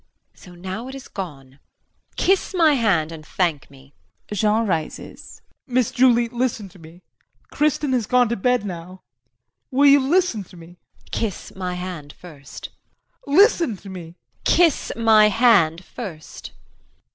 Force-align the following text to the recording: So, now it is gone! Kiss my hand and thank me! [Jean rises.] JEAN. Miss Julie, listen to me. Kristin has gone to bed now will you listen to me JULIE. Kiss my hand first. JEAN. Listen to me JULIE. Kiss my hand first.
So, 0.33 0.55
now 0.55 0.87
it 0.87 0.95
is 0.95 1.07
gone! 1.07 1.59
Kiss 2.15 2.55
my 2.55 2.73
hand 2.73 3.11
and 3.11 3.23
thank 3.23 3.69
me! 3.69 3.93
[Jean 4.33 4.65
rises.] 4.65 5.35
JEAN. 5.67 5.73
Miss 5.75 5.91
Julie, 5.91 6.27
listen 6.29 6.67
to 6.69 6.79
me. 6.79 7.03
Kristin 7.53 7.93
has 7.93 8.07
gone 8.07 8.27
to 8.29 8.35
bed 8.35 8.65
now 8.65 9.03
will 9.69 9.85
you 9.85 9.99
listen 9.99 10.43
to 10.45 10.57
me 10.57 10.65
JULIE. 10.65 11.09
Kiss 11.11 11.55
my 11.55 11.75
hand 11.75 12.13
first. 12.13 12.65
JEAN. 13.27 13.35
Listen 13.37 13.77
to 13.77 13.89
me 13.91 14.15
JULIE. 14.43 14.55
Kiss 14.57 14.91
my 14.95 15.27
hand 15.29 15.85
first. 15.85 16.53